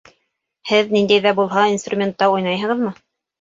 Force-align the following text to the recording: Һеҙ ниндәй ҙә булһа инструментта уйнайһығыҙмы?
Һеҙ 0.69 0.89
ниндәй 0.95 1.21
ҙә 1.25 1.33
булһа 1.41 1.67
инструментта 1.75 2.31
уйнайһығыҙмы? 2.37 2.95